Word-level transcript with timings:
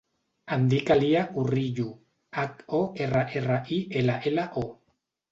Em 0.55 0.61
dic 0.69 0.87
Alia 0.93 1.19
Horrillo: 1.41 1.85
hac, 2.41 2.63
o, 2.77 2.79
erra, 3.07 3.21
erra, 3.41 3.57
i, 3.75 3.77
ela, 4.01 4.15
ela, 4.31 4.47
o. 4.63 4.65